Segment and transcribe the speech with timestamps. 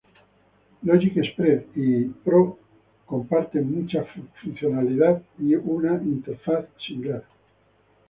[0.81, 2.57] Logic Express y Pro
[3.05, 4.03] comparten mucha
[4.43, 7.23] funcionalidad y una interfaz similar.